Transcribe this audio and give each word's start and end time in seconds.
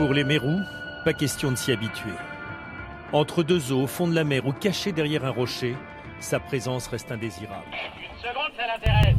Pour 0.00 0.14
les 0.14 0.24
mérous, 0.24 0.62
pas 1.04 1.12
question 1.12 1.50
de 1.50 1.56
s'y 1.56 1.72
habituer. 1.72 2.14
Entre 3.12 3.42
deux 3.42 3.70
eaux, 3.70 3.82
au 3.82 3.86
fond 3.86 4.08
de 4.08 4.14
la 4.14 4.24
mer 4.24 4.46
ou 4.46 4.52
caché 4.52 4.92
derrière 4.92 5.26
un 5.26 5.30
rocher, 5.30 5.76
sa 6.20 6.40
présence 6.40 6.86
reste 6.86 7.12
indésirable. 7.12 7.66
Une 7.98 8.18
seconde, 8.18 8.50
ça 8.56 8.66
l'intéresse. 8.66 9.16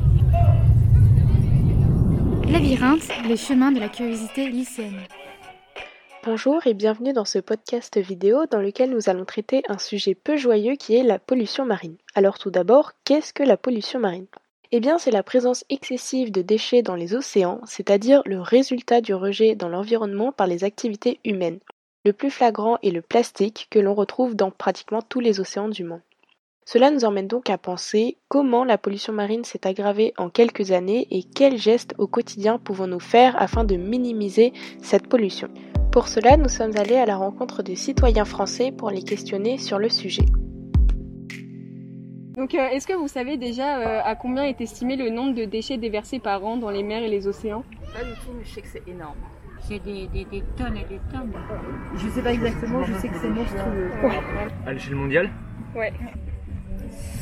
Labyrinthe, 2.52 3.28
les 3.28 3.38
chemins 3.38 3.71
de 3.71 3.79
la 3.79 3.89
curiosité 3.89 4.49
lycéenne. 4.49 5.04
Bonjour 6.23 6.65
et 6.65 6.74
bienvenue 6.74 7.13
dans 7.13 7.26
ce 7.26 7.38
podcast 7.38 8.00
vidéo 8.00 8.48
dans 8.50 8.60
lequel 8.60 8.90
nous 8.90 9.08
allons 9.08 9.26
traiter 9.26 9.62
un 9.70 9.78
sujet 9.78 10.16
peu 10.16 10.36
joyeux 10.36 10.78
qui 10.78 10.96
est 10.96 11.04
la 11.04 11.20
pollution 11.20 11.63
marine. 11.63 11.98
Alors 12.16 12.40
tout 12.40 12.50
d'abord, 12.50 12.94
qu'est-ce 13.06 13.34
que 13.34 13.44
la 13.44 13.56
pollution 13.56 14.00
marine? 14.00 14.26
Eh 14.74 14.79
bien 14.79 14.97
c'est 14.97 15.12
la 15.12 15.22
présence 15.24 15.65
excessive 15.69 16.31
de 16.31 16.41
déchets 16.41 16.81
dans 16.81 16.95
les 16.95 17.13
océans, 17.13 17.59
c'est-à-dire 17.66 18.21
le 18.26 18.40
résultat 18.40 19.02
du 19.02 19.13
rejet 19.13 19.53
dans 19.53 19.67
l'environnement 19.67 20.31
par 20.31 20.48
les 20.48 20.63
activités 20.63 21.20
humaines. 21.26 21.59
Le 22.05 22.13
plus 22.13 22.31
flagrant 22.31 22.77
est 22.81 22.91
le 22.91 23.02
plastique 23.02 23.67
que 23.70 23.80
l'on 23.80 23.94
retrouve 23.94 24.34
dans 24.34 24.49
pratiquement 24.49 25.02
tous 25.02 25.20
les 25.20 25.41
océans 25.41 25.67
du 25.67 25.84
monde. 25.84 26.02
Cela 26.66 26.89
nous 26.89 27.03
emmène 27.03 27.27
donc 27.27 27.49
à 27.49 27.57
penser 27.57 28.17
comment 28.30 28.63
la 28.63 28.77
pollution 28.77 29.11
marine 29.11 29.44
s'est 29.44 29.67
aggravée 29.67 30.13
en 30.17 30.30
quelques 30.30 30.72
années 30.72 31.05
et 31.11 31.23
quels 31.23 31.58
gestes 31.58 31.94
au 31.97 32.08
quotidien 32.08 32.58
pouvons-nous 32.58 33.02
faire 33.02 33.35
afin 33.41 33.66
de 33.66 33.75
minimiser 33.75 34.53
cette 34.81 35.08
pollution. 35.08 35.49
Pour 35.91 36.08
cela, 36.08 36.38
nous 36.38 36.47
sommes 36.47 36.77
allés 36.77 36.95
à 36.95 37.05
la 37.05 37.17
rencontre 37.17 37.61
des 37.61 37.75
citoyens 37.75 38.23
français 38.23 38.72
pour 38.72 38.89
les 38.89 39.03
questionner 39.03 39.58
sur 39.58 39.80
le 39.80 39.89
sujet. 39.89 40.25
Donc, 42.35 42.55
euh, 42.55 42.70
est-ce 42.70 42.88
que 42.88 42.94
vous 42.94 43.09
savez 43.09 43.35
déjà 43.35 43.80
euh, 43.80 44.02
à 44.05 44.16
combien 44.16 44.44
est 44.45 44.62
estimé 44.62 44.95
le 44.95 45.09
nombre 45.09 45.35
de 45.35 45.44
déchets 45.44 45.77
déversés 45.77 46.20
par 46.20 46.44
an 46.45 46.55
dans 46.55 46.70
les 46.70 46.81
mers 46.81 47.03
et 47.03 47.09
les 47.09 47.27
océans? 47.27 47.63
Pas 47.94 48.03
du 48.05 48.12
tout, 48.13 48.31
mais 48.38 48.45
je 48.45 48.49
sais 48.52 48.62
que 48.62 48.67
c'est 48.67 48.88
énorme. 48.88 49.17
C'est 49.59 49.80
des, 49.80 50.08
des, 50.08 50.23
des, 50.26 50.41
tonnes 50.58 50.77
et 50.77 50.86
des 50.86 50.99
tonnes. 51.12 51.34
Je 51.98 52.08
sais 52.08 52.22
pas 52.22 52.34
exactement, 52.34 52.84
je 52.84 52.94
sais 52.94 53.09
que 53.09 53.17
c'est 53.17 53.30
monstrueux. 53.30 53.91
À 54.66 54.73
l'échelle 54.73 54.95
mondiale 54.95 55.30
Ouais. 55.75 55.92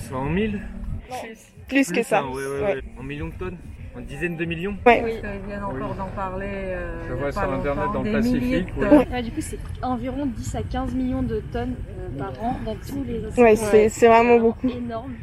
100 0.10 0.34
000 0.34 0.54
Plus, 1.70 1.92
que 1.92 2.04
ça. 2.04 2.20
hein, 2.20 2.26
ouais, 2.34 2.46
ouais, 2.46 2.62
ouais. 2.76 2.82
En 3.00 3.04
millions 3.04 3.28
de 3.30 3.34
tonnes 3.34 3.58
En 3.96 4.02
dizaines 4.02 4.38
de 4.38 4.46
millions 4.46 4.76
Ouais. 4.86 5.02
Oui. 5.06 5.14
Ils 5.24 5.48
viennent 5.48 5.64
encore 5.64 5.96
d'en 5.96 6.08
parler. 6.16 6.46
euh, 6.50 7.02
Je 7.10 7.14
vois 7.14 7.32
sur 7.32 7.42
Internet 7.52 7.86
dans 7.94 8.04
le 8.04 8.12
Pacifique, 8.12 8.68
ouais. 8.78 9.08
Ouais, 9.12 9.22
du 9.24 9.32
coup, 9.32 9.42
c'est 9.42 9.60
environ 9.82 10.26
10 10.26 10.56
à 10.56 10.62
15 10.64 10.94
millions 10.96 11.24
de 11.24 11.42
tonnes 11.52 11.76
euh, 11.90 12.18
par 12.20 12.32
an 12.44 12.56
dans 12.66 12.76
tous 12.76 13.04
les 13.08 13.26
océans. 13.26 13.44
Ouais, 13.44 13.56
c'est 13.56 13.90
c'est 13.90 14.08
vraiment 14.08 14.38
beaucoup. 14.40 14.68
énorme. 14.70 15.14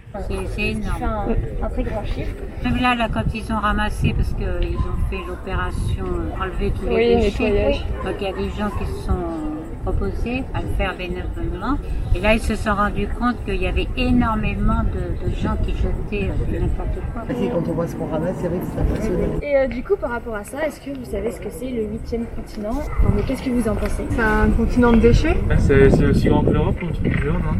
C'est 0.56 0.62
énorme. 0.62 1.02
un, 1.02 1.64
un 1.64 1.68
très 1.68 1.82
grand 1.84 2.04
chiffre. 2.04 2.34
Même 2.64 2.76
là, 2.80 2.94
là, 2.94 3.08
quand 3.12 3.24
ils 3.34 3.52
ont 3.52 3.58
ramassé, 3.58 4.12
parce 4.16 4.32
qu'ils 4.34 4.76
ont 4.76 5.08
fait 5.10 5.24
l'opération 5.26 6.04
euh, 6.04 6.42
enlever 6.42 6.72
tous 6.72 6.86
les 6.88 7.16
Oui, 7.16 7.20
déchets, 7.22 7.80
donc 8.04 8.14
il 8.20 8.24
y 8.24 8.30
a 8.30 8.32
des 8.32 8.50
gens 8.50 8.70
qui 8.78 8.84
se 8.86 9.06
sont 9.06 9.45
proposés 9.86 10.42
à 10.52 10.62
le 10.62 10.68
faire 10.76 10.96
bénévolement. 10.96 11.78
Et 12.14 12.20
là, 12.20 12.34
ils 12.34 12.40
se 12.40 12.56
sont 12.56 12.74
rendus 12.74 13.06
compte 13.18 13.36
qu'il 13.44 13.62
y 13.62 13.66
avait 13.68 13.86
énormément 13.96 14.82
de, 14.82 15.28
de 15.28 15.34
gens 15.36 15.56
qui 15.64 15.72
jetaient 15.76 16.28
euh, 16.30 16.60
n'importe 16.60 16.98
quoi. 17.12 17.22
C'est 17.28 17.48
quand 17.48 17.68
on 17.68 17.72
voit 17.72 17.86
ce 17.86 17.94
qu'on 17.94 18.06
ramasse, 18.06 18.34
c'est 18.40 18.48
vrai 18.48 18.58
que 18.58 18.64
c'est 18.74 18.80
impressionnant. 18.80 19.38
Et 19.42 19.56
euh, 19.56 19.66
du 19.68 19.84
coup, 19.84 19.96
par 19.96 20.10
rapport 20.10 20.34
à 20.34 20.42
ça, 20.44 20.66
est-ce 20.66 20.80
que 20.80 20.90
vous 20.90 21.04
savez 21.04 21.30
ce 21.30 21.40
que 21.40 21.50
c'est 21.50 21.70
le 21.70 21.84
huitième 21.84 22.26
continent? 22.34 22.70
Enfin, 22.70 23.12
mais 23.14 23.22
Qu'est-ce 23.22 23.42
que 23.42 23.50
vous 23.50 23.68
en 23.68 23.74
pensez? 23.74 24.04
C'est 24.10 24.20
un 24.22 24.50
continent 24.50 24.92
de 24.92 24.98
déchets? 24.98 25.36
C'est 25.58 25.90
c'est 25.90 26.04
aussi 26.06 26.28
grand 26.28 26.42
que 26.42 26.50
l'Europe, 26.50 26.76
on 26.82 26.86
trouve 26.92 27.02
dur, 27.08 27.32
non 27.34 27.56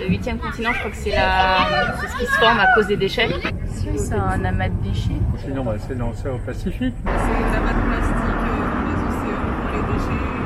Le 0.00 0.08
huitième 0.08 0.38
continent, 0.38 0.70
je 0.72 0.78
crois 0.78 0.90
que 0.90 0.96
c'est 0.96 1.10
la... 1.10 1.94
c'est 2.00 2.08
ce 2.08 2.16
qui 2.18 2.26
se 2.26 2.38
forme 2.38 2.60
à 2.60 2.66
cause 2.74 2.86
des 2.86 2.96
déchets. 2.96 3.28
C'est 3.96 4.14
un 4.14 4.44
amas 4.44 4.68
de 4.68 4.74
déchets. 4.88 5.10
Sinon, 5.38 5.64
bah, 5.64 5.74
c'est 5.78 5.96
dans 5.98 6.08
l'océan 6.08 6.38
Pacifique. 6.44 6.94
C'est 7.04 7.10
les 7.10 7.56
amas 7.56 7.72
de 7.72 7.82
plastique 7.88 8.38
dans 8.44 8.84
les 8.88 9.00
océans, 9.08 9.48
les 9.72 9.92
déchets. 9.92 10.37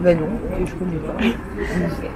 Ben 0.00 0.18
non, 0.18 0.26
que 0.58 0.66
je 0.66 0.74
connais 0.76 0.96
pas. 0.96 1.14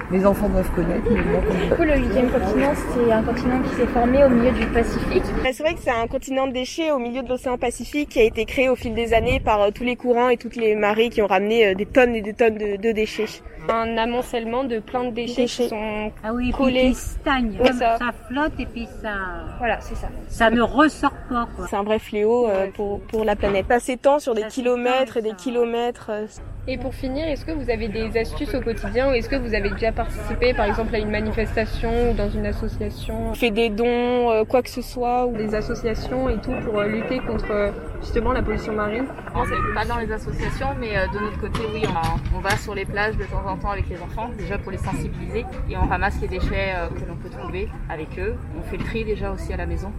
Mes 0.09 0.25
enfants 0.25 0.49
doivent 0.49 0.71
connaître, 0.73 1.03
mais 1.09 1.21
moi, 1.21 1.41
Du 1.69 1.75
coup, 1.75 1.83
le 1.83 1.97
huitième 1.97 2.29
continent, 2.31 2.71
c'est 2.75 3.11
un 3.11 3.21
continent 3.21 3.61
qui 3.61 3.75
s'est 3.75 3.85
formé 3.87 4.23
au 4.25 4.29
milieu 4.29 4.51
du 4.51 4.65
Pacifique. 4.67 5.23
C'est 5.43 5.61
vrai 5.63 5.73
que 5.75 5.79
c'est 5.81 5.91
un 5.91 6.07
continent 6.07 6.47
de 6.47 6.51
déchets 6.53 6.91
au 6.91 6.97
milieu 6.97 7.21
de 7.21 7.29
l'océan 7.29 7.57
Pacifique 7.59 8.09
qui 8.09 8.19
a 8.19 8.23
été 8.23 8.45
créé 8.45 8.69
au 8.69 8.75
fil 8.75 8.95
des 8.95 9.13
années 9.13 9.39
par 9.39 9.61
euh, 9.61 9.69
tous 9.69 9.83
les 9.83 9.95
courants 9.95 10.29
et 10.29 10.37
toutes 10.37 10.55
les 10.55 10.75
marées 10.75 11.09
qui 11.09 11.21
ont 11.21 11.27
ramené 11.27 11.67
euh, 11.67 11.73
des 11.75 11.85
tonnes 11.85 12.15
et 12.15 12.21
des 12.21 12.33
tonnes 12.33 12.57
de, 12.57 12.75
de 12.77 12.91
déchets. 12.91 13.25
Un 13.69 13.97
amoncellement 13.97 14.63
de 14.63 14.79
plein 14.79 15.03
de 15.05 15.09
déchets, 15.11 15.43
Déchets. 15.43 15.63
qui 15.63 15.69
sont... 15.69 16.11
Ah 16.23 16.33
oui, 16.33 16.49
et 16.49 16.53
puis 16.53 16.63
Collés. 16.63 16.89
qui 16.89 16.95
stagnent. 16.95 17.57
Ouais, 17.59 17.71
ça. 17.73 17.97
ça 17.99 18.11
flotte 18.29 18.53
et 18.59 18.65
puis 18.65 18.87
ça, 19.01 19.13
Voilà, 19.59 19.79
c'est 19.81 19.95
ça. 19.95 20.07
ça 20.27 20.49
ne 20.49 20.61
ressort 20.61 21.13
pas. 21.29 21.47
C'est 21.69 21.75
un 21.75 21.83
vrai 21.83 21.99
fléau 21.99 22.47
euh, 22.47 22.67
pour, 22.75 22.99
pour 23.01 23.23
la 23.25 23.35
planète. 23.35 23.65
Ça 23.69 23.79
s'étend 23.79 24.19
sur 24.19 24.33
des 24.35 24.41
Ça 24.41 24.47
kilomètres 24.49 25.17
et 25.17 25.21
des 25.21 25.29
ça. 25.29 25.35
kilomètres. 25.35 26.07
euh, 26.11 26.25
Et 26.67 26.77
pour 26.79 26.95
finir, 26.95 27.27
est-ce 27.27 27.45
que 27.45 27.51
vous 27.51 27.69
avez 27.69 27.87
des 27.89 28.17
astuces 28.17 28.55
au 28.55 28.59
quotidien 28.59 29.09
ou 29.09 29.13
est-ce 29.13 29.29
que 29.29 29.35
vous 29.35 29.53
avez 29.53 29.69
déjà 29.69 29.91
participé, 29.91 30.51
par 30.55 30.65
exemple, 30.65 30.95
à 30.95 30.97
une 30.97 31.11
manifestation 31.11 32.09
ou 32.09 32.13
dans 32.15 32.27
une 32.31 32.47
association 32.47 33.29
On 33.29 33.33
fait 33.35 33.51
des 33.51 33.69
dons, 33.69 34.31
euh, 34.31 34.45
quoi 34.45 34.63
que 34.63 34.69
ce 34.71 34.81
soit. 34.81 35.27
ou- 35.27 35.37
des 35.37 35.53
associations 35.53 36.27
et 36.27 36.37
tout 36.41 36.53
pour 36.63 36.79
euh, 36.79 36.87
lutter 36.87 37.19
contre 37.19 37.51
euh, 37.51 37.71
justement 38.01 38.31
la 38.31 38.41
pollution 38.41 38.73
marine 38.73 39.05
Non, 39.35 39.43
c'est 39.47 39.75
pas 39.75 39.85
dans 39.85 39.99
les 39.99 40.11
associations, 40.11 40.69
mais 40.79 40.97
euh, 40.97 41.05
de 41.13 41.19
notre 41.19 41.39
côté, 41.39 41.59
oui, 41.71 41.83
on, 41.87 42.37
on 42.37 42.39
va 42.39 42.57
sur 42.57 42.73
les 42.73 42.85
plages 42.85 43.15
de 43.15 43.25
temps 43.25 43.45
en 43.47 43.57
temps 43.57 43.69
avec 43.69 43.87
les 43.87 44.01
enfants, 44.01 44.31
déjà 44.35 44.57
pour 44.57 44.71
les 44.71 44.79
sensibiliser, 44.79 45.45
et 45.69 45.77
on 45.77 45.85
ramasse 45.85 46.19
les 46.19 46.27
déchets 46.27 46.73
euh, 46.75 46.87
que 46.87 47.07
l'on 47.07 47.15
peut 47.15 47.29
trouver 47.29 47.69
avec 47.89 48.07
eux. 48.17 48.33
On 48.57 48.63
fait 48.63 48.77
le 48.77 48.83
tri 48.85 49.03
déjà 49.05 49.29
aussi 49.29 49.53
à 49.53 49.57
la 49.57 49.67
maison. 49.67 49.91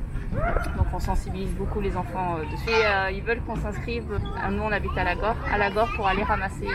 Donc 0.77 0.87
on 0.93 0.99
sensibilise 0.99 1.55
beaucoup 1.55 1.81
les 1.81 1.97
enfants 1.97 2.37
euh, 2.39 2.43
dessus. 2.51 2.69
Euh, 2.69 3.11
ils 3.11 3.23
veulent 3.23 3.41
qu'on 3.41 3.57
s'inscrive. 3.57 4.05
Euh, 4.13 4.51
Nous 4.51 4.63
on 4.63 4.73
habite 4.73 4.97
à 4.97 5.05
la 5.05 5.15
Gore, 5.15 5.37
à 5.53 5.87
pour 5.97 6.07
aller 6.07 6.23
ramasser. 6.23 6.69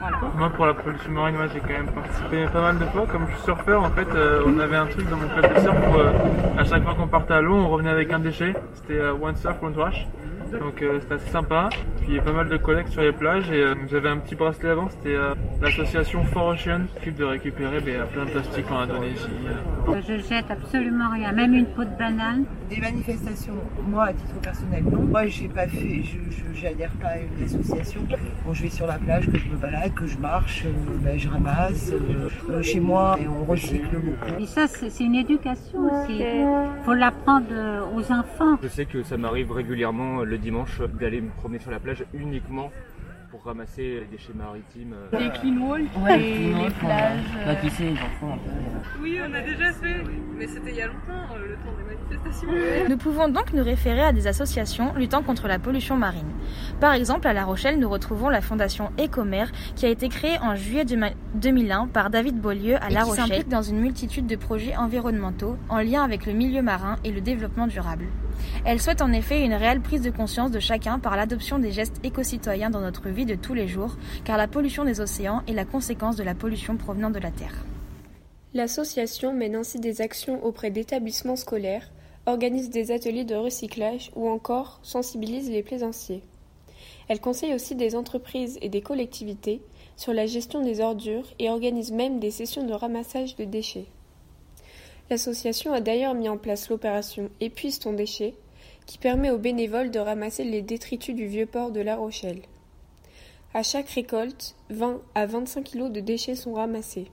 voilà. 0.00 0.18
Moi, 0.36 0.50
pour 0.50 0.66
la 0.66 0.74
pollution 0.74 1.10
marine, 1.10 1.36
moi, 1.36 1.46
j'ai 1.52 1.60
quand 1.60 1.68
même 1.68 1.90
participé 1.92 2.46
pas 2.52 2.60
mal 2.60 2.78
de 2.78 2.84
fois. 2.86 3.06
Comme 3.06 3.26
je 3.28 3.34
suis 3.34 3.44
surfeur, 3.44 3.82
en 3.82 3.90
fait, 3.90 4.08
on 4.46 4.58
avait 4.58 4.76
un 4.76 4.86
truc 4.86 5.08
dans 5.08 5.16
mon 5.16 5.28
club 5.28 5.54
de 5.54 5.60
surf 5.60 5.76
où, 5.76 6.58
à 6.58 6.64
chaque 6.64 6.82
fois 6.82 6.94
qu'on 6.94 7.08
partait 7.08 7.34
à 7.34 7.40
l'eau, 7.40 7.54
on 7.56 7.68
revenait 7.68 7.90
avec 7.90 8.12
un 8.12 8.18
déchet. 8.18 8.54
C'était 8.74 9.00
One 9.00 9.36
Surf, 9.36 9.62
One 9.62 9.74
Trash. 9.74 10.06
Donc 10.58 10.82
euh, 10.82 10.98
c'était 11.00 11.14
assez 11.14 11.30
sympa. 11.30 11.68
Puis 11.98 12.06
il 12.08 12.14
y 12.16 12.18
a 12.18 12.22
pas 12.22 12.32
mal 12.32 12.48
de 12.48 12.56
collectes 12.56 12.90
sur 12.90 13.02
les 13.02 13.12
plages 13.12 13.50
et 13.50 13.62
euh, 13.62 13.74
j'avais 13.88 14.08
un 14.08 14.18
petit 14.18 14.34
bracelet 14.34 14.70
avant, 14.70 14.88
c'était 14.90 15.14
euh, 15.14 15.34
l'association 15.62 16.24
For 16.24 16.46
Ocean 16.48 16.82
qui 16.86 16.94
s'occupe 16.94 17.16
de 17.16 17.24
récupérer 17.24 17.80
ben, 17.80 18.06
plein 18.12 18.24
de 18.24 18.30
plastique 18.30 18.70
en 18.70 18.80
Indonésie. 18.80 19.26
euh. 19.88 20.00
Je 20.06 20.16
jette 20.28 20.50
absolument 20.50 21.10
rien, 21.10 21.32
même 21.32 21.54
une 21.54 21.66
peau 21.66 21.84
de 21.84 21.96
banane. 21.98 22.44
Des 22.68 22.78
manifestations, 22.80 23.54
moi 23.88 24.04
à 24.04 24.12
titre 24.12 24.34
personnel, 24.42 24.84
non. 24.84 25.02
Moi 25.02 25.26
j'ai 25.26 25.48
pas 25.48 25.66
fait, 25.66 26.02
je 26.02 26.18
j'adhère 26.54 26.90
pas 27.00 27.08
à 27.08 27.18
une 27.18 27.44
association. 27.44 28.02
Bon, 28.44 28.52
je 28.52 28.62
vais 28.62 28.68
sur 28.68 28.86
la 28.86 28.98
plage, 28.98 29.26
que 29.30 29.38
je 29.38 29.48
me 29.48 29.56
balade, 29.56 29.94
que 29.94 30.06
je 30.06 30.18
marche, 30.18 30.64
euh, 30.66 30.70
ben, 31.02 31.18
je 31.18 31.28
ramasse. 31.28 31.92
euh, 31.92 32.28
euh, 32.50 32.62
chez 32.62 32.80
moi, 32.80 33.16
et 33.20 33.26
on 33.28 33.44
recycle 33.44 33.96
beaucoup. 33.96 34.40
Et 34.42 34.46
ça, 34.46 34.66
c'est 34.66 35.02
une 35.04 35.14
éducation 35.14 35.78
aussi. 35.80 36.18
Il 36.20 36.84
faut 36.84 36.94
l'apprendre 36.94 37.46
euh, 37.50 37.80
aux 37.94 38.12
enfants. 38.12 38.58
Je 38.62 38.68
sais 38.68 38.84
que 38.84 39.02
ça 39.02 39.16
m'arrive 39.16 39.50
régulièrement 39.52 40.20
euh, 40.20 40.24
le 40.24 40.38
dimanche 40.40 40.80
d'aller 41.00 41.20
me 41.20 41.30
promener 41.30 41.58
sur 41.60 41.70
la 41.70 41.78
plage 41.80 42.04
uniquement 42.14 42.70
pour 43.30 43.44
ramasser 43.44 44.00
les 44.00 44.06
déchets 44.10 44.32
maritimes. 44.34 44.92
euh. 45.14 45.18
Les 45.20 45.30
clean 45.30 45.56
walls, 45.64 45.86
Ouais, 46.04 46.18
les, 46.18 46.48
les 46.52 46.70
plages. 46.70 47.20
Euh, 47.46 47.54
les 47.62 47.92
enfants, 47.92 48.32
un 48.34 48.38
peu. 48.38 49.00
Oui, 49.00 49.18
on 49.24 49.32
a 49.32 49.40
déjà 49.40 49.72
fait, 49.72 50.02
mais 50.36 50.48
c'était 50.48 50.70
il 50.70 50.76
y 50.76 50.82
a 50.82 50.88
longtemps, 50.88 51.34
euh, 51.36 51.46
le 51.50 51.54
temps 51.54 51.70
des 51.78 51.94
manifestations. 51.94 52.88
Nous 52.88 52.96
pouvons 52.96 53.28
donc 53.28 53.52
nous 53.52 53.62
référer 53.62 54.02
à 54.02 54.10
des 54.12 54.26
associations 54.26 54.92
luttant 54.96 55.22
contre 55.22 55.46
la 55.46 55.60
pollution 55.60 55.96
marine. 55.96 56.26
Par 56.80 56.92
exemple, 56.92 57.28
à 57.28 57.32
La 57.32 57.44
Rochelle, 57.44 57.78
nous 57.78 57.88
retrouvons 57.88 58.30
la 58.30 58.40
fondation 58.40 58.90
Ecomer 58.98 59.44
qui 59.76 59.86
a 59.86 59.90
été 59.90 60.08
créée 60.08 60.38
en 60.42 60.56
juillet 60.56 60.84
2001 60.84 61.86
par 61.86 62.10
David 62.10 62.40
Beaulieu 62.40 62.82
à 62.82 62.90
Et 62.90 62.94
La 62.94 63.02
qui 63.02 63.10
Rochelle 63.10 63.26
s'implique 63.28 63.48
dans 63.48 63.62
une 63.62 63.78
multitude 63.78 64.26
de 64.26 64.34
projets 64.34 64.76
environnementaux 64.76 65.56
en 65.68 65.78
lien 65.78 66.02
avec 66.02 66.26
le 66.26 66.32
milieu 66.32 66.62
marin 66.62 66.96
et 67.04 67.12
le 67.12 67.20
développement 67.20 67.68
durable. 67.68 68.06
Elle 68.64 68.80
souhaite 68.80 69.02
en 69.02 69.12
effet 69.12 69.44
une 69.44 69.54
réelle 69.54 69.80
prise 69.80 70.02
de 70.02 70.10
conscience 70.10 70.50
de 70.50 70.60
chacun 70.60 70.98
par 70.98 71.16
l'adoption 71.16 71.58
des 71.58 71.72
gestes 71.72 72.00
éco-citoyens 72.04 72.70
dans 72.70 72.80
notre 72.80 73.08
vie 73.08 73.26
de 73.26 73.34
tous 73.34 73.54
les 73.54 73.68
jours, 73.68 73.96
car 74.24 74.36
la 74.36 74.48
pollution 74.48 74.84
des 74.84 75.00
océans 75.00 75.42
est 75.48 75.52
la 75.52 75.64
conséquence 75.64 76.16
de 76.16 76.22
la 76.22 76.34
pollution 76.34 76.76
provenant 76.76 77.10
de 77.10 77.18
la 77.18 77.30
Terre. 77.30 77.64
L'association 78.52 79.32
mène 79.32 79.54
ainsi 79.54 79.78
des 79.78 80.00
actions 80.00 80.44
auprès 80.44 80.70
d'établissements 80.70 81.36
scolaires, 81.36 81.90
organise 82.26 82.70
des 82.70 82.90
ateliers 82.90 83.24
de 83.24 83.34
recyclage 83.34 84.10
ou 84.16 84.28
encore 84.28 84.80
sensibilise 84.82 85.50
les 85.50 85.62
plaisanciers. 85.62 86.22
Elle 87.08 87.20
conseille 87.20 87.54
aussi 87.54 87.74
des 87.74 87.96
entreprises 87.96 88.58
et 88.62 88.68
des 88.68 88.82
collectivités 88.82 89.62
sur 89.96 90.12
la 90.12 90.26
gestion 90.26 90.62
des 90.62 90.80
ordures 90.80 91.26
et 91.38 91.50
organise 91.50 91.92
même 91.92 92.20
des 92.20 92.30
sessions 92.30 92.66
de 92.66 92.72
ramassage 92.72 93.36
de 93.36 93.44
déchets. 93.44 93.86
L'association 95.10 95.72
a 95.72 95.80
d'ailleurs 95.80 96.14
mis 96.14 96.28
en 96.28 96.36
place 96.38 96.68
l'opération 96.68 97.30
Épuise 97.40 97.80
ton 97.80 97.92
déchet, 97.92 98.34
qui 98.86 98.96
permet 98.96 99.30
aux 99.30 99.38
bénévoles 99.38 99.90
de 99.90 99.98
ramasser 99.98 100.44
les 100.44 100.62
détritus 100.62 101.16
du 101.16 101.26
vieux 101.26 101.46
port 101.46 101.72
de 101.72 101.80
La 101.80 101.96
Rochelle. 101.96 102.42
À 103.52 103.64
chaque 103.64 103.90
récolte, 103.90 104.54
20 104.70 105.00
à 105.16 105.26
25 105.26 105.64
kg 105.64 105.90
de 105.90 105.98
déchets 105.98 106.36
sont 106.36 106.52
ramassés. 106.52 107.08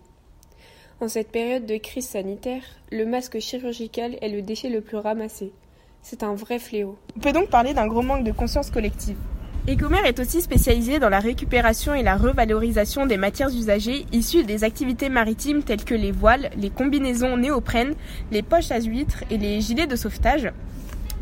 En 1.01 1.07
cette 1.07 1.31
période 1.31 1.65
de 1.65 1.77
crise 1.77 2.07
sanitaire, 2.07 2.63
le 2.91 3.05
masque 3.07 3.39
chirurgical 3.39 4.17
est 4.21 4.29
le 4.29 4.43
déchet 4.43 4.69
le 4.69 4.81
plus 4.81 4.97
ramassé. 4.97 5.51
C'est 6.03 6.21
un 6.21 6.35
vrai 6.35 6.59
fléau. 6.59 6.99
On 7.15 7.19
peut 7.19 7.33
donc 7.33 7.49
parler 7.49 7.73
d'un 7.73 7.87
gros 7.87 8.03
manque 8.03 8.23
de 8.23 8.31
conscience 8.31 8.69
collective. 8.69 9.17
Ecomer 9.69 9.99
est 10.05 10.21
aussi 10.21 10.39
spécialisé 10.39 10.97
dans 10.97 11.09
la 11.09 11.19
récupération 11.19 11.93
et 11.93 12.01
la 12.01 12.15
revalorisation 12.15 13.05
des 13.05 13.17
matières 13.17 13.49
usagées 13.49 14.05
issues 14.13 14.45
des 14.45 14.63
activités 14.63 15.09
maritimes 15.09 15.61
telles 15.61 15.83
que 15.83 15.93
les 15.93 16.13
voiles, 16.13 16.51
les 16.55 16.69
combinaisons 16.69 17.35
néoprènes, 17.35 17.93
les 18.31 18.43
poches 18.43 18.71
à 18.71 18.79
huîtres 18.79 19.25
et 19.29 19.37
les 19.37 19.59
gilets 19.59 19.85
de 19.85 19.97
sauvetage. 19.97 20.53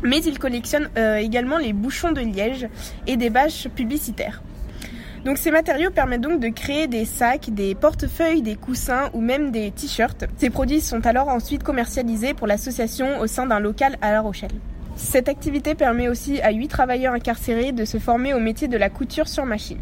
Mais 0.04 0.18
il 0.18 0.38
collectionne 0.38 0.88
euh, 0.96 1.16
également 1.16 1.58
les 1.58 1.72
bouchons 1.72 2.12
de 2.12 2.20
liège 2.20 2.68
et 3.08 3.16
des 3.16 3.30
bâches 3.30 3.66
publicitaires. 3.74 4.42
Donc 5.24 5.38
ces 5.38 5.50
matériaux 5.50 5.90
permettent 5.90 6.20
donc 6.20 6.38
de 6.38 6.48
créer 6.48 6.86
des 6.86 7.04
sacs, 7.04 7.50
des 7.50 7.74
portefeuilles, 7.74 8.42
des 8.42 8.54
coussins 8.54 9.10
ou 9.12 9.20
même 9.20 9.50
des 9.50 9.72
t-shirts. 9.72 10.24
Ces 10.36 10.50
produits 10.50 10.80
sont 10.80 11.04
alors 11.04 11.30
ensuite 11.30 11.64
commercialisés 11.64 12.32
pour 12.32 12.46
l'association 12.46 13.18
au 13.18 13.26
sein 13.26 13.46
d'un 13.46 13.58
local 13.58 13.96
à 14.00 14.12
La 14.12 14.20
Rochelle. 14.20 14.52
Cette 14.96 15.28
activité 15.28 15.74
permet 15.74 16.08
aussi 16.08 16.40
à 16.40 16.52
8 16.52 16.68
travailleurs 16.68 17.12
incarcérés 17.12 17.72
de 17.72 17.84
se 17.84 17.98
former 17.98 18.32
au 18.32 18.40
métier 18.40 18.66
de 18.66 18.78
la 18.78 18.88
couture 18.88 19.28
sur 19.28 19.44
machine. 19.44 19.78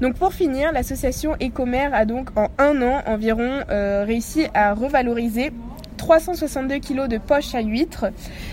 Donc 0.00 0.14
pour 0.14 0.32
finir, 0.32 0.72
l'association 0.72 1.34
Ecomer 1.42 1.88
a 1.92 2.04
donc 2.04 2.30
en 2.36 2.48
un 2.58 2.80
an 2.80 3.02
environ 3.06 3.64
euh, 3.70 4.04
réussi 4.06 4.46
à 4.54 4.72
revaloriser 4.72 5.50
362 5.96 6.78
kg 6.78 7.08
de 7.08 7.18
poches 7.18 7.54
à 7.54 7.60
huîtres, 7.60 8.06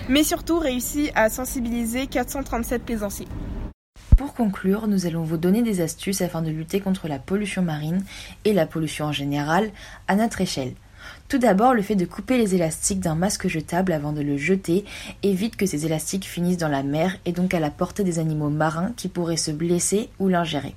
mais 0.09 0.23
surtout 0.23 0.57
réussi 0.57 1.11
à 1.13 1.29
sensibiliser 1.29 2.07
437 2.07 2.83
plaisanciers. 2.83 3.27
Pour 4.17 4.33
conclure, 4.33 4.87
nous 4.87 5.05
allons 5.05 5.23
vous 5.23 5.37
donner 5.37 5.61
des 5.61 5.81
astuces 5.81 6.21
afin 6.21 6.41
de 6.41 6.49
lutter 6.49 6.79
contre 6.79 7.07
la 7.07 7.19
pollution 7.19 7.61
marine 7.61 8.03
et 8.45 8.53
la 8.53 8.65
pollution 8.65 9.05
en 9.05 9.11
général 9.11 9.69
à 10.07 10.15
notre 10.15 10.41
échelle. 10.41 10.73
Tout 11.27 11.37
d'abord, 11.37 11.73
le 11.73 11.81
fait 11.81 11.95
de 11.95 12.05
couper 12.05 12.37
les 12.37 12.55
élastiques 12.55 12.99
d'un 12.99 13.15
masque 13.15 13.47
jetable 13.47 13.91
avant 13.91 14.11
de 14.11 14.21
le 14.21 14.37
jeter 14.37 14.85
évite 15.23 15.55
que 15.55 15.65
ces 15.65 15.85
élastiques 15.85 16.25
finissent 16.25 16.57
dans 16.57 16.67
la 16.67 16.83
mer 16.83 17.17
et 17.25 17.31
donc 17.31 17.53
à 17.53 17.59
la 17.59 17.69
portée 17.69 18.03
des 18.03 18.19
animaux 18.19 18.49
marins 18.49 18.91
qui 18.95 19.07
pourraient 19.07 19.37
se 19.37 19.51
blesser 19.51 20.09
ou 20.19 20.27
l'ingérer. 20.27 20.75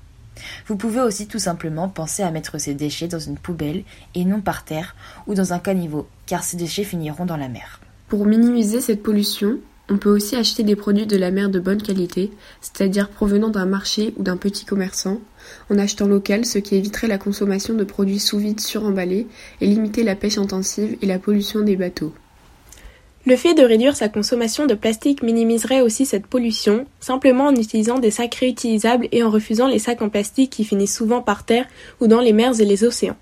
Vous 0.66 0.76
pouvez 0.76 1.00
aussi 1.00 1.26
tout 1.26 1.38
simplement 1.38 1.88
penser 1.88 2.22
à 2.22 2.30
mettre 2.30 2.58
ces 2.58 2.74
déchets 2.74 3.08
dans 3.08 3.18
une 3.18 3.38
poubelle 3.38 3.84
et 4.14 4.24
non 4.24 4.40
par 4.40 4.64
terre 4.64 4.94
ou 5.26 5.34
dans 5.34 5.52
un 5.52 5.58
caniveau, 5.58 6.08
car 6.26 6.42
ces 6.42 6.56
déchets 6.56 6.84
finiront 6.84 7.26
dans 7.26 7.36
la 7.36 7.48
mer. 7.48 7.80
Pour 8.08 8.26
minimiser 8.26 8.80
cette 8.80 9.02
pollution, 9.02 9.58
on 9.88 9.98
peut 9.98 10.10
aussi 10.10 10.34
acheter 10.34 10.62
des 10.62 10.76
produits 10.76 11.06
de 11.06 11.16
la 11.16 11.30
mer 11.30 11.48
de 11.48 11.60
bonne 11.60 11.80
qualité, 11.80 12.30
c'est-à-dire 12.60 13.08
provenant 13.08 13.50
d'un 13.50 13.66
marché 13.66 14.14
ou 14.16 14.22
d'un 14.22 14.36
petit 14.36 14.64
commerçant, 14.64 15.20
en 15.70 15.78
achetant 15.78 16.08
local, 16.08 16.44
ce 16.44 16.58
qui 16.58 16.74
éviterait 16.74 17.06
la 17.06 17.18
consommation 17.18 17.74
de 17.74 17.84
produits 17.84 18.18
sous 18.18 18.38
vide 18.38 18.60
suremballés 18.60 19.28
et 19.60 19.66
limiter 19.66 20.02
la 20.02 20.16
pêche 20.16 20.38
intensive 20.38 20.96
et 21.00 21.06
la 21.06 21.18
pollution 21.18 21.60
des 21.60 21.76
bateaux. 21.76 22.12
Le 23.26 23.36
fait 23.36 23.54
de 23.54 23.62
réduire 23.62 23.96
sa 23.96 24.08
consommation 24.08 24.66
de 24.66 24.74
plastique 24.74 25.22
minimiserait 25.22 25.80
aussi 25.80 26.06
cette 26.06 26.28
pollution, 26.28 26.86
simplement 27.00 27.46
en 27.46 27.56
utilisant 27.56 27.98
des 27.98 28.12
sacs 28.12 28.36
réutilisables 28.36 29.08
et 29.10 29.24
en 29.24 29.30
refusant 29.30 29.66
les 29.66 29.80
sacs 29.80 30.02
en 30.02 30.08
plastique 30.08 30.50
qui 30.50 30.64
finissent 30.64 30.96
souvent 30.96 31.22
par 31.22 31.44
terre 31.44 31.66
ou 32.00 32.06
dans 32.06 32.20
les 32.20 32.32
mers 32.32 32.60
et 32.60 32.64
les 32.64 32.84
océans. 32.84 33.16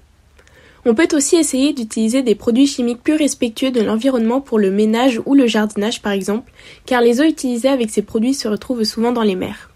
On 0.87 0.95
peut 0.95 1.09
aussi 1.15 1.37
essayer 1.37 1.73
d'utiliser 1.73 2.23
des 2.23 2.35
produits 2.35 2.67
chimiques 2.67 3.03
plus 3.03 3.17
respectueux 3.17 3.71
de 3.71 3.81
l'environnement 3.81 4.43
pour 4.43 4.59
le 4.59 4.71
ménage 4.71 5.19
ou 5.25 5.35
le 5.35 5.47
jardinage 5.47 6.03
par 6.03 6.13
exemple, 6.13 6.53
car 6.85 7.01
les 7.01 7.21
eaux 7.21 7.25
utilisées 7.25 7.71
avec 7.71 7.89
ces 7.89 8.03
produits 8.03 8.35
se 8.35 8.49
retrouvent 8.49 8.85
souvent 8.85 9.13
dans 9.13 9.23
les 9.23 9.35
mers. 9.35 9.71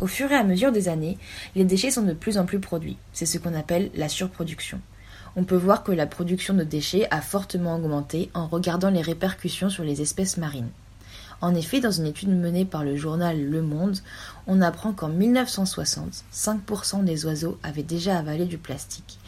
Au 0.00 0.06
fur 0.06 0.30
et 0.30 0.36
à 0.36 0.44
mesure 0.44 0.70
des 0.70 0.88
années, 0.88 1.18
les 1.56 1.64
déchets 1.64 1.90
sont 1.90 2.02
de 2.02 2.12
plus 2.12 2.38
en 2.38 2.44
plus 2.44 2.60
produits. 2.60 2.96
C'est 3.12 3.26
ce 3.26 3.38
qu'on 3.38 3.54
appelle 3.54 3.90
la 3.96 4.08
surproduction. 4.08 4.80
On 5.34 5.42
peut 5.42 5.56
voir 5.56 5.82
que 5.82 5.90
la 5.90 6.06
production 6.06 6.54
de 6.54 6.62
déchets 6.62 7.08
a 7.10 7.20
fortement 7.20 7.74
augmenté 7.74 8.30
en 8.34 8.46
regardant 8.46 8.90
les 8.90 9.02
répercussions 9.02 9.68
sur 9.68 9.82
les 9.82 10.00
espèces 10.00 10.36
marines. 10.36 10.70
En 11.40 11.56
effet, 11.56 11.80
dans 11.80 11.90
une 11.90 12.06
étude 12.06 12.28
menée 12.28 12.64
par 12.64 12.84
le 12.84 12.96
journal 12.96 13.42
Le 13.42 13.62
Monde, 13.62 13.98
on 14.46 14.62
apprend 14.62 14.92
qu'en 14.92 15.08
1960, 15.08 16.24
5% 16.32 17.02
des 17.02 17.26
oiseaux 17.26 17.58
avaient 17.64 17.82
déjà 17.82 18.16
avalé 18.16 18.44
du 18.44 18.58
plastique. 18.58 19.18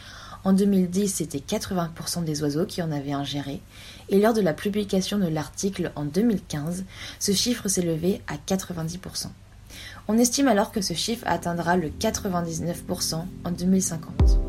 En 0.43 0.53
2010, 0.53 1.15
c'était 1.15 1.39
80% 1.39 2.23
des 2.23 2.41
oiseaux 2.43 2.65
qui 2.65 2.81
en 2.81 2.91
avaient 2.91 3.13
ingéré, 3.13 3.61
et 4.09 4.19
lors 4.19 4.33
de 4.33 4.41
la 4.41 4.53
publication 4.53 5.17
de 5.17 5.27
l'article 5.27 5.91
en 5.95 6.05
2015, 6.05 6.85
ce 7.19 7.31
chiffre 7.31 7.67
s'est 7.67 7.81
levé 7.81 8.21
à 8.27 8.35
90%. 8.35 9.27
On 10.07 10.17
estime 10.17 10.47
alors 10.47 10.71
que 10.71 10.81
ce 10.81 10.93
chiffre 10.93 11.27
atteindra 11.27 11.75
le 11.75 11.89
99% 11.89 13.25
en 13.43 13.51
2050. 13.51 14.46